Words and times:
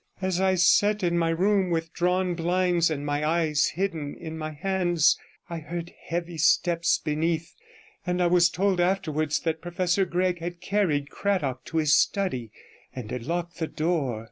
As 0.19 0.41
I 0.41 0.55
sat 0.55 1.03
in 1.03 1.15
my 1.15 1.29
room 1.29 1.69
with 1.69 1.93
drawn 1.93 2.33
blinds, 2.33 2.89
and 2.89 3.05
my 3.05 3.23
eyes 3.23 3.67
hidden 3.75 4.15
in 4.19 4.35
my 4.35 4.49
hands, 4.49 5.15
I 5.47 5.59
heard 5.59 5.93
heavy 6.07 6.39
steps 6.39 6.97
beneath, 6.97 7.53
and 8.03 8.19
I 8.19 8.25
was 8.25 8.49
told 8.49 8.79
afterwards 8.81 9.39
that 9.41 9.61
Professor 9.61 10.05
Gregg 10.05 10.39
had 10.39 10.59
carried 10.59 11.11
Cradock 11.11 11.63
to 11.65 11.77
his 11.77 11.95
study, 11.95 12.51
and 12.95 13.11
had 13.11 13.27
locked 13.27 13.59
the 13.59 13.67
door. 13.67 14.19